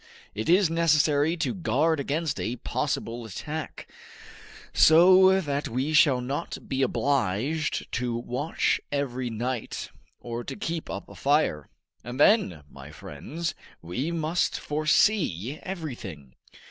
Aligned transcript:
It 0.33 0.49
is 0.49 0.67
necessary 0.67 1.37
to 1.37 1.53
guard 1.53 1.99
against 1.99 2.39
a 2.39 2.55
possible 2.55 3.23
attack, 3.23 3.87
so 4.73 5.39
that 5.41 5.67
we 5.67 5.93
shall 5.93 6.21
not 6.21 6.67
be 6.67 6.81
obliged 6.81 7.85
to 7.91 8.15
watch 8.15 8.81
every 8.91 9.29
night, 9.29 9.91
or 10.19 10.43
to 10.43 10.55
keep 10.55 10.89
up 10.89 11.07
a 11.07 11.13
fire. 11.13 11.69
And 12.03 12.19
then, 12.19 12.63
my 12.67 12.89
friends, 12.89 13.53
we 13.83 14.09
must 14.09 14.59
foresee 14.59 15.59
everything. 15.61 16.33